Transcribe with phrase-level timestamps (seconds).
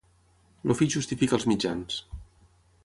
[0.69, 2.03] El fi justifica els mitjans.